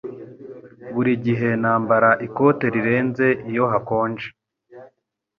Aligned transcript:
Buri 0.93 1.13
gihe 1.25 1.49
nambara 1.61 2.09
ikote 2.27 2.65
rirenze 2.75 3.27
iyo 3.49 3.65
hakonje. 3.71 4.27